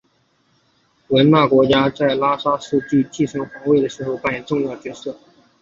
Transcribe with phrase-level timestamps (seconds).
[1.09, 5.15] 汶那家族在拉玛四世继承皇位的时候扮演重要角色。